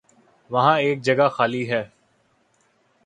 [0.49, 1.83] وہاں ایک جگہ خالی ہے۔